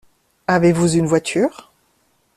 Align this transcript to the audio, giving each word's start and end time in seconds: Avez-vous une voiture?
Avez-vous 0.47 0.97
une 0.97 1.05
voiture? 1.05 1.71